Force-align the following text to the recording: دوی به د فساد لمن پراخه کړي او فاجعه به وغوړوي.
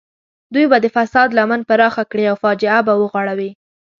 دوی 0.53 0.65
به 0.71 0.77
د 0.83 0.87
فساد 0.95 1.29
لمن 1.39 1.61
پراخه 1.69 2.03
کړي 2.11 2.25
او 2.31 2.35
فاجعه 2.43 2.79
به 2.87 2.93
وغوړوي. 2.99 3.51